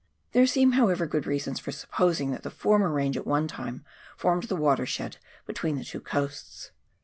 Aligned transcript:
There 0.31 0.47
seem, 0.47 0.71
however, 0.71 1.05
good 1.05 1.27
reasons 1.27 1.59
for 1.59 1.71
supposing 1.71 2.31
that 2.31 2.41
the 2.41 2.49
former 2.49 2.89
range 2.89 3.17
at 3.17 3.27
one 3.27 3.47
time 3.47 3.85
formed 4.17 4.45
the 4.45 4.55
watershed 4.55 5.17
between 5.45 5.75
the 5.77 5.83
two 5.85 6.01
coasts. 6.01 6.71